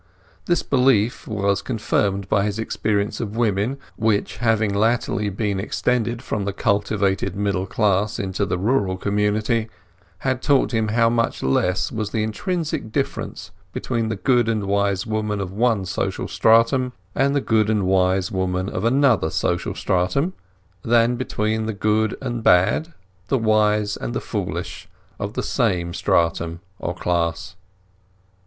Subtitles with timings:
[0.47, 6.43] This belief was confirmed by his experience of women, which, having latterly been extended from
[6.43, 9.69] the cultivated middle class into the rural community,
[10.25, 15.05] had taught him how much less was the intrinsic difference between the good and wise
[15.05, 20.33] woman of one social stratum and the good and wise woman of another social stratum,
[20.81, 22.91] than between the good and bad,
[23.27, 24.89] the wise and the foolish,
[25.19, 27.55] of the same stratum or class.